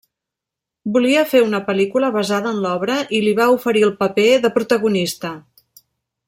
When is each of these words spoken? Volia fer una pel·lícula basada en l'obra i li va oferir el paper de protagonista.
Volia 0.95 1.25
fer 1.33 1.41
una 1.47 1.59
pel·lícula 1.67 2.09
basada 2.15 2.53
en 2.55 2.63
l'obra 2.63 2.95
i 3.19 3.21
li 3.27 3.35
va 3.41 3.47
oferir 3.59 3.85
el 3.89 3.95
paper 4.03 4.27
de 4.47 4.53
protagonista. 4.57 5.33